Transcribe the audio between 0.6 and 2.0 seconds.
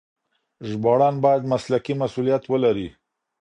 ژباړن بايد مسلکي